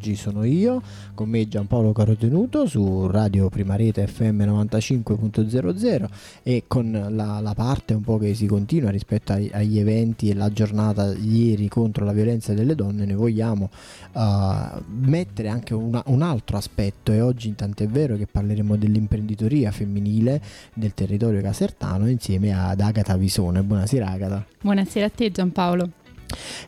[0.00, 0.80] Oggi sono io,
[1.12, 6.08] con me Giampaolo Carotenuto su Radio Prima Rete FM 95.00
[6.42, 10.34] e con la, la, parte un po' che si continua rispetto ai, agli eventi e
[10.34, 13.68] la giornata ieri contro la violenza delle donne, ne vogliamo
[14.12, 19.70] uh, mettere anche una, un altro aspetto e oggi intanto è vero che parleremo dell'imprenditoria
[19.70, 20.40] femminile
[20.72, 23.62] del territorio casertano insieme ad Agata Visone.
[23.62, 24.46] Buonasera Agata.
[24.62, 25.90] Buonasera a te Giampaolo.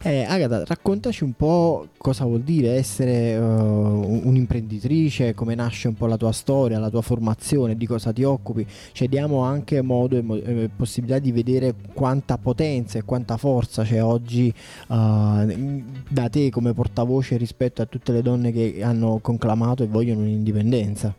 [0.02, 6.06] Eh, Agata, raccontaci un po' cosa vuol dire essere uh, un'imprenditrice, come nasce un po'
[6.06, 8.66] la tua storia, la tua formazione, di cosa ti occupi.
[8.92, 13.84] Cioè, diamo anche modo e mo- eh, possibilità di vedere quanta potenza e quanta forza
[13.84, 14.52] c'è oggi
[14.88, 20.20] uh, da te come portavoce rispetto a tutte le donne che hanno conclamato e vogliono
[20.20, 21.14] un'indipendenza.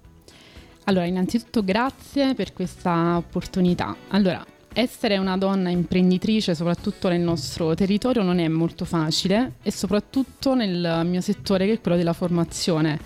[0.86, 3.96] Allora, innanzitutto grazie per questa opportunità.
[4.10, 10.56] Allora, essere una donna imprenditrice, soprattutto nel nostro territorio, non è molto facile e soprattutto
[10.56, 13.00] nel mio settore che è quello della formazione,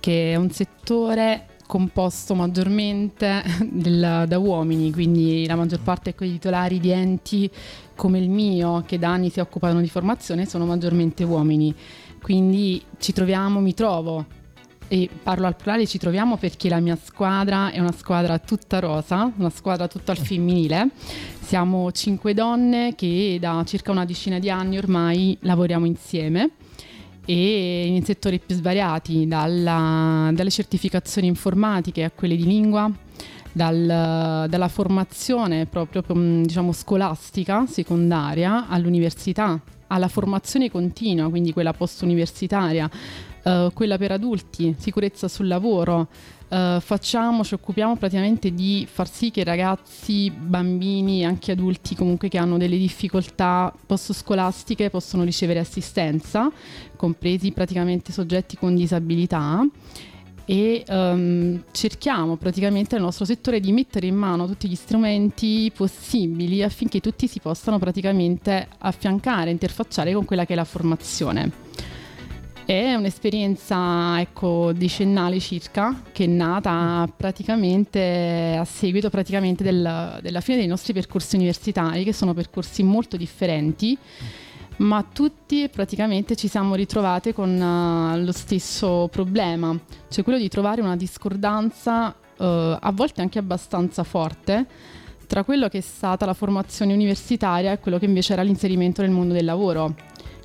[0.00, 6.78] che è un settore composto maggiormente del, da uomini, quindi la maggior parte dei titolari
[6.78, 7.50] di enti
[7.94, 11.74] come il mio, che da anni si occupano di formazione, sono maggiormente uomini.
[12.20, 14.40] Quindi ci troviamo, mi trovo
[14.92, 19.32] e parlo al plurale ci troviamo perché la mia squadra è una squadra tutta rosa,
[19.38, 20.90] una squadra tutta al femminile.
[21.40, 26.50] Siamo cinque donne che da circa una decina di anni ormai lavoriamo insieme
[27.24, 32.92] e in settori più svariati, dalla, dalle certificazioni informatiche a quelle di lingua,
[33.50, 36.02] dal, dalla formazione proprio
[36.42, 42.90] diciamo, scolastica secondaria all'università, alla formazione continua, quindi quella post-universitaria,
[43.42, 46.08] uh, quella per adulti, sicurezza sul lavoro.
[46.48, 52.28] Uh, facciamo, ci occupiamo praticamente di far sì che ragazzi, bambini e anche adulti comunque
[52.28, 56.50] che hanno delle difficoltà post-scolastiche possano ricevere assistenza,
[56.96, 59.66] compresi praticamente soggetti con disabilità
[60.44, 66.62] e um, cerchiamo praticamente nel nostro settore di mettere in mano tutti gli strumenti possibili
[66.62, 71.71] affinché tutti si possano praticamente affiancare, interfacciare con quella che è la formazione.
[72.64, 80.58] È un'esperienza ecco, decennale circa che è nata praticamente a seguito praticamente del, della fine
[80.58, 83.98] dei nostri percorsi universitari che sono percorsi molto differenti
[84.78, 90.80] ma tutti praticamente ci siamo ritrovate con uh, lo stesso problema, cioè quello di trovare
[90.80, 94.66] una discordanza uh, a volte anche abbastanza forte
[95.26, 99.10] tra quello che è stata la formazione universitaria e quello che invece era l'inserimento nel
[99.10, 99.94] mondo del lavoro.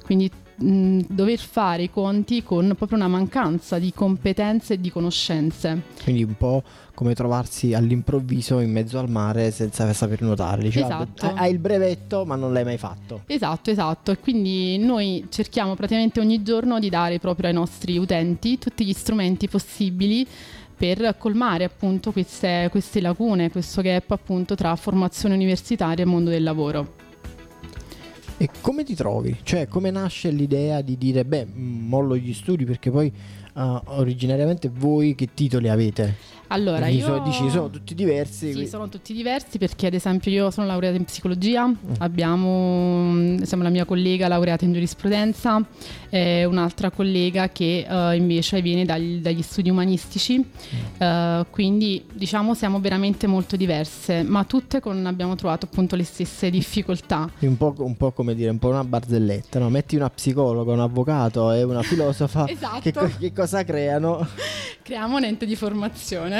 [0.03, 5.83] Quindi mh, dover fare i conti con proprio una mancanza di competenze e di conoscenze.
[6.03, 6.63] Quindi un po'
[6.93, 10.63] come trovarsi all'improvviso in mezzo al mare senza saper nuotare.
[10.63, 11.31] Dice, esatto.
[11.35, 13.21] Hai il brevetto ma non l'hai mai fatto.
[13.27, 14.11] Esatto, esatto.
[14.11, 18.93] E quindi noi cerchiamo praticamente ogni giorno di dare proprio ai nostri utenti tutti gli
[18.93, 20.25] strumenti possibili
[20.75, 26.43] per colmare appunto queste, queste lacune, questo gap appunto tra formazione universitaria e mondo del
[26.43, 26.96] lavoro.
[28.39, 29.35] E come ti trovi?
[29.41, 33.11] Cioè, come nasce l'idea di dire, beh, mollo gli studi perché poi
[33.55, 36.15] uh, originariamente voi che titoli avete?
[36.47, 37.21] Allora, io...
[37.23, 38.47] Dici, sono tutti diversi.
[38.47, 38.69] Sì, quindi...
[38.69, 41.75] sono tutti diversi perché ad esempio io sono laureata in psicologia, mm.
[41.99, 45.63] abbiamo, siamo la mia collega laureata in giurisprudenza,
[46.09, 51.01] e un'altra collega che uh, invece viene dagli, dagli studi umanistici, mm.
[51.01, 56.49] uh, quindi diciamo siamo veramente molto diverse, ma tutte con, abbiamo trovato appunto le stesse
[56.49, 57.29] difficoltà.
[57.39, 59.69] Un po', un po' come dire, un po' una barzelletta, no?
[59.69, 62.79] Metti una psicologa, un avvocato e una filosofa, esatto.
[62.79, 64.25] che, che cosa creano?
[64.81, 66.36] Creiamo un ente di formazione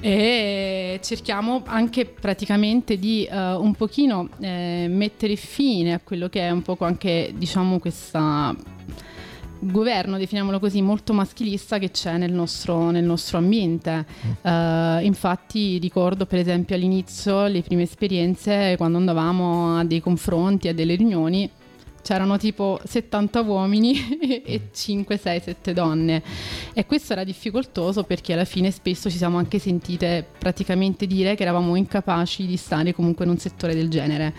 [0.00, 6.50] e cerchiamo anche praticamente di uh, un pochino eh, mettere fine a quello che è
[6.50, 8.54] un po' anche diciamo questa
[9.58, 14.04] governo, definiamolo così, molto maschilista che c'è nel nostro, nel nostro ambiente.
[14.42, 20.74] Uh, infatti ricordo per esempio all'inizio le prime esperienze quando andavamo a dei confronti, a
[20.74, 21.50] delle riunioni,
[22.06, 26.22] c'erano tipo 70 uomini e 5, 6, 7 donne.
[26.72, 31.42] E questo era difficoltoso perché alla fine spesso ci siamo anche sentite praticamente dire che
[31.42, 34.32] eravamo incapaci di stare comunque in un settore del genere.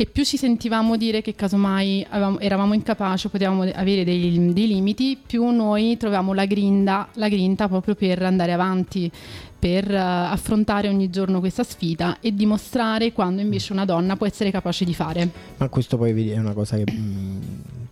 [0.00, 5.18] E più ci sentivamo dire che casomai avevamo, eravamo incapaci, potevamo avere dei, dei, limiti,
[5.26, 9.10] più noi trovavamo la grinda, la grinta proprio per andare avanti
[9.58, 14.52] per uh, affrontare ogni giorno questa sfida e dimostrare quando invece una donna può essere
[14.52, 15.28] capace di fare.
[15.56, 17.40] Ma questo poi è una cosa che mm,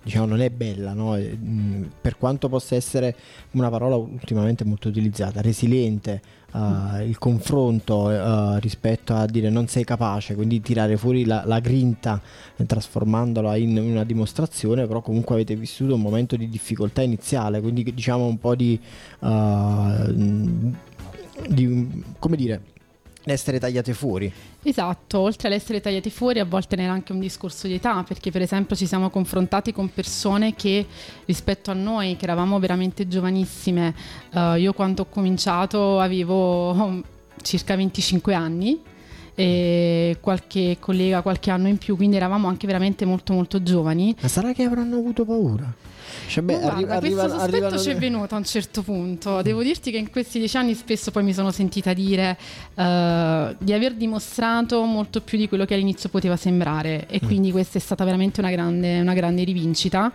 [0.04, 1.16] diciamo non è bella, no?
[1.16, 3.16] mm, per quanto possa essere
[3.50, 6.22] una parola ultimamente molto utilizzata, resiliente,
[6.52, 11.60] uh, il confronto uh, rispetto a dire non sei capace, quindi tirare fuori la, la
[11.60, 12.20] grinta
[12.56, 17.60] e trasformandola in, in, una dimostrazione, però comunque avete vissuto un momento di difficoltà iniziale,
[17.60, 18.78] quindi diciamo un po' di,
[19.20, 20.12] uh,
[21.48, 22.60] di come dire
[23.32, 24.32] essere tagliate fuori.
[24.62, 28.30] Esatto, oltre ad essere tagliate fuori a volte n'era anche un discorso di età, perché
[28.30, 30.86] per esempio ci siamo confrontati con persone che
[31.24, 33.94] rispetto a noi, che eravamo veramente giovanissime,
[34.32, 37.02] uh, io quando ho cominciato avevo oh,
[37.42, 38.80] circa 25 anni
[39.34, 44.16] e qualche collega qualche anno in più, quindi eravamo anche veramente molto molto giovani.
[44.20, 45.72] Ma sarà che avranno avuto paura?
[46.26, 47.78] Cioè, beh, guarda, arri- arriva, questo sospetto arrivano...
[47.78, 49.42] ci è venuto a un certo punto.
[49.42, 52.36] Devo dirti che in questi dieci anni spesso poi mi sono sentita dire
[52.74, 57.26] uh, di aver dimostrato molto più di quello che all'inizio poteva sembrare e mm.
[57.26, 60.12] quindi questa è stata veramente una grande, una grande rivincita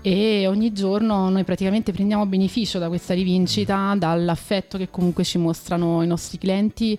[0.00, 6.02] e ogni giorno noi praticamente prendiamo beneficio da questa rivincita, dall'affetto che comunque ci mostrano
[6.02, 6.96] i nostri clienti,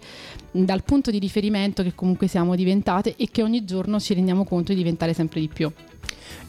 [0.51, 4.71] dal punto di riferimento che comunque siamo diventate e che ogni giorno ci rendiamo conto
[4.71, 5.71] di diventare sempre di più.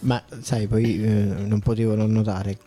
[0.01, 2.59] Ma sai, poi eh, non potevo non notare,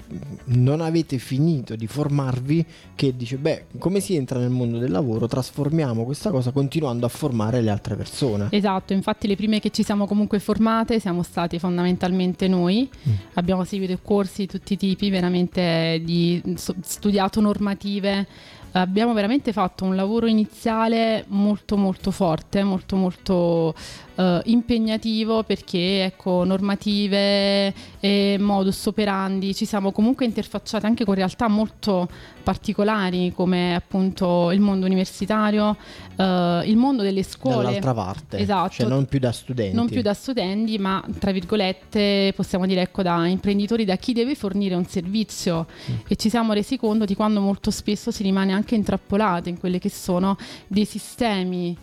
[0.46, 2.66] non avete finito di formarvi
[2.96, 7.10] che dice, beh, come si entra nel mondo del lavoro, trasformiamo questa cosa continuando a
[7.10, 8.48] formare le altre persone.
[8.52, 13.14] Esatto, infatti le prime che ci siamo comunque formate siamo stati fondamentalmente noi, mm.
[13.34, 18.28] abbiamo seguito corsi di tutti i tipi, veramente di studiato normative
[18.74, 23.76] abbiamo veramente fatto un lavoro iniziale molto molto forte, molto molto
[24.16, 31.48] uh, impegnativo perché ecco, normative e modus operandi ci siamo comunque interfacciati anche con realtà
[31.48, 32.08] molto
[32.44, 35.78] particolari come appunto il mondo universitario,
[36.16, 36.24] uh,
[36.66, 37.64] il mondo delle scuole.
[37.64, 39.76] Dall'altra parte, esatto, cioè non più da studenti.
[39.76, 44.36] Non più da studenti, ma tra virgolette possiamo dire ecco da imprenditori, da chi deve
[44.36, 45.96] fornire un servizio mm.
[46.08, 49.80] e ci siamo resi conto di quando molto spesso si rimane anche intrappolati in quelli
[49.80, 50.38] che sono
[50.68, 51.76] dei sistemi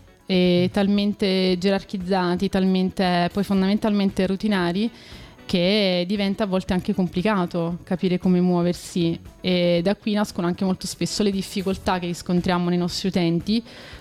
[0.71, 4.91] talmente gerarchizzati, talmente poi fondamentalmente rutinari
[5.51, 10.87] che diventa a volte anche complicato capire come muoversi e da qui nascono anche molto
[10.87, 13.61] spesso le difficoltà che riscontriamo nei nostri utenti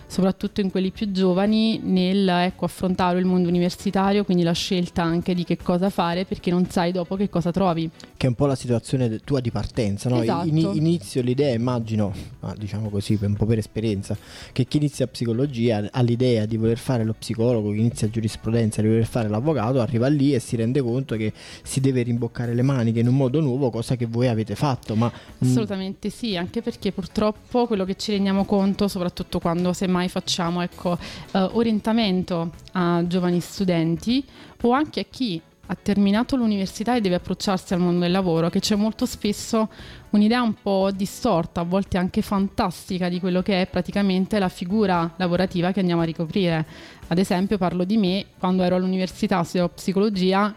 [0.09, 5.35] soprattutto in quelli più giovani, nel ecco, affrontare il mondo universitario, quindi la scelta anche
[5.35, 7.87] di che cosa fare perché non sai dopo che cosa trovi.
[8.19, 10.21] Che è un po' la situazione tua di partenza, no?
[10.21, 10.45] Esatto.
[10.45, 12.11] In, inizio l'idea, immagino,
[12.57, 14.17] diciamo così, un po' per esperienza,
[14.51, 18.89] che chi inizia psicologia ha l'idea di voler fare lo psicologo, chi inizia giurisprudenza, di
[18.89, 21.31] voler fare l'avvocato, arriva lì e si rende conto che
[21.63, 24.95] si deve rimboccare le maniche in un modo nuovo, cosa che voi avete fatto.
[24.95, 30.09] Ma, Assolutamente sì, anche perché purtroppo quello che ci rendiamo conto, soprattutto quando semmai mai
[30.09, 30.97] facciamo ecco,
[31.31, 34.23] uh, orientamento a giovani studenti
[34.61, 38.59] o anche a chi ha terminato l'università e deve approcciarsi al mondo del lavoro, che
[38.59, 39.69] c'è molto spesso
[40.09, 45.13] un'idea un po' distorta, a volte anche fantastica, di quello che è praticamente la figura
[45.17, 46.65] lavorativa che andiamo a ricoprire.
[47.07, 50.55] Ad esempio parlo di me, quando ero all'università studiavo psicologia,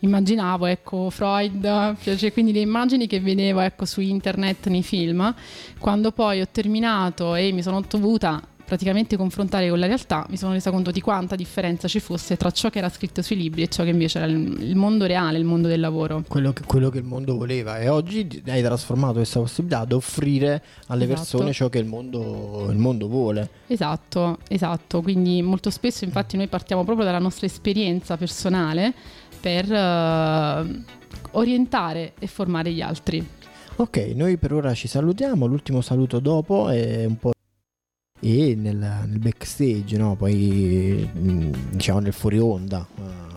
[0.00, 5.32] immaginavo ecco, Freud, cioè, quindi le immagini che vedevo ecco, su internet, nei film,
[5.78, 10.52] quando poi ho terminato e mi sono dovuta praticamente confrontare con la realtà, mi sono
[10.52, 13.68] resa conto di quanta differenza ci fosse tra ciò che era scritto sui libri e
[13.68, 16.22] ciò che invece era il, mondo reale, il mondo del lavoro.
[16.28, 20.62] Quello che, quello che il mondo voleva e oggi hai trasformato questa possibilità ad offrire
[20.88, 21.20] alle esatto.
[21.20, 23.48] persone ciò che il mondo, il mondo vuole.
[23.68, 28.92] Esatto, esatto, quindi molto spesso infatti noi partiamo proprio dalla nostra esperienza personale
[29.40, 30.84] per uh,
[31.38, 33.26] orientare e formare gli altri.
[33.76, 37.30] Ok, noi per ora ci salutiamo, l'ultimo saluto dopo è un po'
[38.20, 40.14] e nel, nel backstage, no?
[40.16, 42.86] poi mm, diciamo nel fuori onda.
[42.96, 43.28] Uh,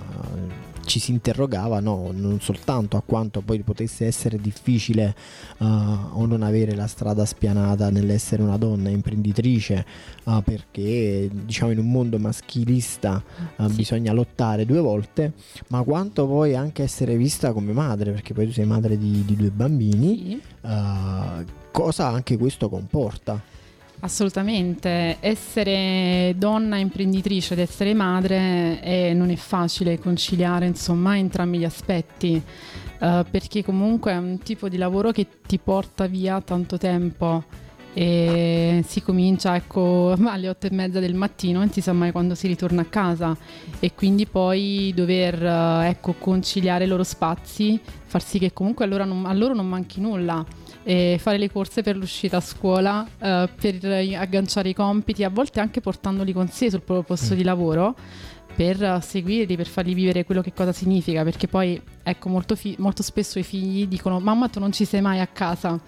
[0.92, 5.16] ci si interrogava no, non soltanto a quanto poi potesse essere difficile
[5.60, 9.86] uh, o non avere la strada spianata nell'essere una donna imprenditrice
[10.26, 13.24] uh, perché diciamo in un mondo maschilista
[13.56, 13.76] uh, sì.
[13.76, 15.34] bisogna lottare due volte
[15.68, 19.36] ma quanto poi anche essere vista come madre perché poi tu sei madre di, di
[19.36, 20.42] due bambini sì.
[21.72, 23.60] cosa anche questo comporta
[24.04, 31.64] Assolutamente, essere donna imprenditrice ed essere madre è, non è facile conciliare insomma entrambi gli
[31.64, 32.42] aspetti
[33.00, 37.44] uh, perché comunque è un tipo di lavoro che ti porta via tanto tempo
[37.94, 42.34] e si comincia ecco alle otto e mezza del mattino non si sa mai quando
[42.34, 43.38] si ritorna a casa.
[43.80, 48.88] E quindi poi dover uh, ecco, conciliare i loro spazi far sì che comunque a
[48.88, 50.44] loro non, a loro non manchi nulla
[50.84, 53.86] e fare le corse per l'uscita a scuola, eh, per
[54.18, 57.38] agganciare i compiti, a volte anche portandoli con sé sul proprio posto mm.
[57.38, 57.96] di lavoro
[58.56, 63.04] per seguirli, per fargli vivere quello che cosa significa, perché poi ecco molto, fi- molto
[63.04, 65.80] spesso i figli dicono mamma tu non ci sei mai a casa.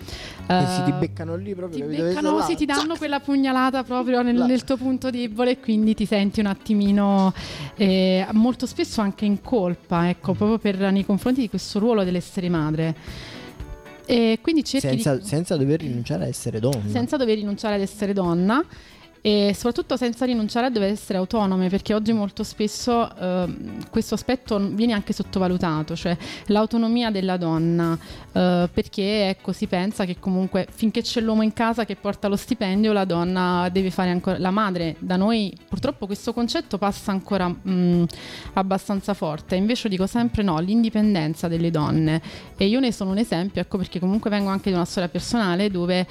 [0.48, 1.88] E uh, si ti beccano lì proprio.
[1.88, 5.94] Ti beccano, sì, ti danno quella pugnalata proprio nel, nel, tuo punto debole e quindi
[5.94, 7.34] ti senti un attimino
[7.76, 12.50] eh, molto spesso anche in colpa, ecco, proprio per, nei confronti di questo ruolo dell'essere
[12.50, 12.96] madre.
[14.06, 15.26] E quindi senza, di...
[15.26, 16.90] senza dover rinunciare a essere donna.
[16.90, 18.64] Senza dover rinunciare ad essere donna
[19.26, 23.56] e soprattutto senza rinunciare a dover essere autonome perché oggi molto spesso eh,
[23.90, 27.98] questo aspetto viene anche sottovalutato, cioè l'autonomia della donna,
[28.34, 32.36] eh, perché ecco si pensa che comunque finché c'è l'uomo in casa che porta lo
[32.36, 37.48] stipendio la donna deve fare ancora la madre, da noi purtroppo questo concetto passa ancora
[37.48, 38.06] mh,
[38.56, 42.22] abbastanza forte, invece dico sempre no, l'indipendenza delle donne.
[42.58, 45.72] E io ne sono un esempio, ecco perché comunque vengo anche da una storia personale
[45.72, 46.06] dove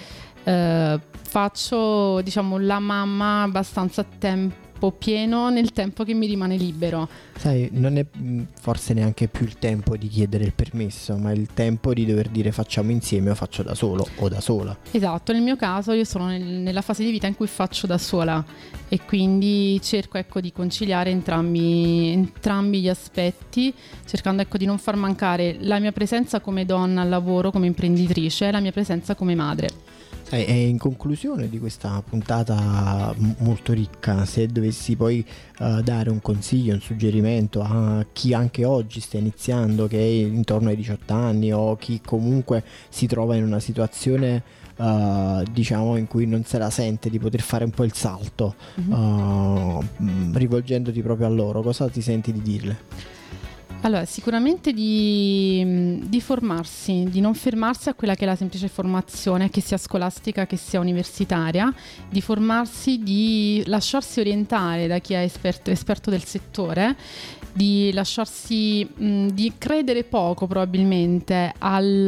[0.45, 7.09] eh, faccio diciamo la mamma abbastanza a tempo pieno nel tempo che mi rimane libero.
[7.37, 11.49] Sai, non è mm, forse neanche più il tempo di chiedere il permesso, ma il
[11.55, 14.77] tempo di dover dire facciamo insieme o faccio da solo o da sola.
[14.91, 17.99] Esatto, nel mio caso io sono nel, nella fase di vita in cui faccio da
[17.99, 18.45] sola
[18.89, 23.73] e quindi cerco ecco, di conciliare entrambi, entrambi gli aspetti,
[24.05, 28.49] cercando ecco, di non far mancare la mia presenza come donna al lavoro, come imprenditrice
[28.49, 29.69] e la mia presenza come madre.
[30.35, 35.23] E in conclusione di questa puntata molto ricca, se dovessi poi
[35.59, 40.71] uh, dare un consiglio, un suggerimento a chi anche oggi sta iniziando, che è intorno
[40.71, 44.43] ai 18 anni o chi comunque si trova in una situazione
[44.77, 48.55] uh, diciamo in cui non se la sente di poter fare un po' il salto,
[48.81, 48.93] mm-hmm.
[48.93, 49.85] uh,
[50.33, 52.77] rivolgendoti proprio a loro, cosa ti senti di dirle?
[53.85, 59.49] Allora, sicuramente di, di, formarsi, di non fermarsi a quella che è la semplice formazione,
[59.49, 61.73] che sia scolastica, che sia universitaria,
[62.07, 66.97] di formarsi, di lasciarsi orientare da chi è esperto, esperto del settore,
[67.55, 72.07] di lasciarsi, mh, di credere poco probabilmente al,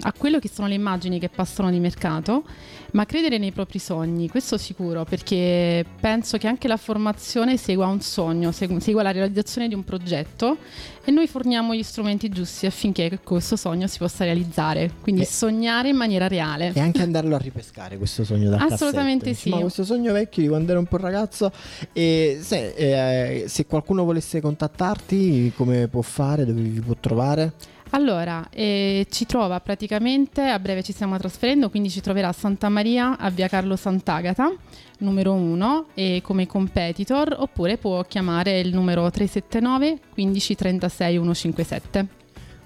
[0.00, 2.44] a quello che sono le immagini che passano di mercato
[2.92, 8.00] ma credere nei propri sogni, questo sicuro, perché penso che anche la formazione segua un
[8.00, 10.58] sogno, segua la realizzazione di un progetto
[11.04, 14.90] e noi forniamo gli strumenti giusti affinché questo sogno si possa realizzare.
[15.00, 16.72] Quindi e sognare in maniera reale.
[16.74, 19.48] E anche andarlo a ripescare questo sogno da Assolutamente cassetto.
[19.48, 19.50] sì.
[19.50, 21.50] Ma questo sogno vecchio di quando ero un po' ragazzo.
[21.92, 26.44] E se, eh, se qualcuno volesse contattarti, come può fare?
[26.44, 27.52] Dove vi può trovare?
[27.94, 32.70] Allora, eh, ci trova praticamente, a breve ci stiamo trasferendo, quindi ci troverà a Santa
[32.70, 34.50] Maria a via Carlo Sant'Agata,
[34.98, 42.08] numero 1, e come competitor, oppure può chiamare il numero 379 15 36 157.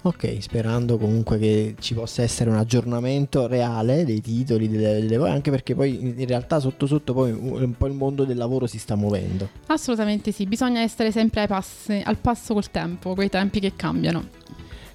[0.03, 5.51] Ok, sperando comunque che ci possa essere un aggiornamento reale dei titoli, delle, delle, anche
[5.51, 8.95] perché poi in realtà sotto sotto poi un po' il mondo del lavoro si sta
[8.95, 9.49] muovendo.
[9.65, 14.36] Assolutamente sì, bisogna essere sempre passi, al passo col tempo, con i tempi che cambiano.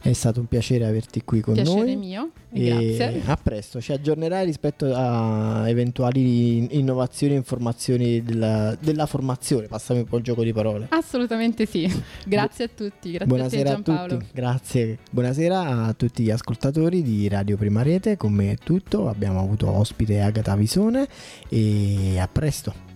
[0.03, 1.97] È stato un piacere averti qui con piacere noi.
[1.97, 3.23] Piacere mio, grazie.
[3.25, 9.69] A presto, ci aggiornerai rispetto a eventuali innovazioni e informazioni della, della, formazione.
[9.69, 10.89] Passami un po' il gioco di parole.
[10.91, 11.89] Assolutamente sì.
[12.27, 13.13] Grazie a tutti.
[13.13, 14.27] Grazie Buonasera a, te, a tutti.
[14.33, 14.99] Grazie.
[15.09, 18.17] Buonasera a tutti gli ascoltatori di Radio Prima Rete.
[18.17, 19.09] Con me è tutto.
[19.09, 21.07] Abbiamo avuto ospite Agata Visone
[21.49, 22.92] e a presto.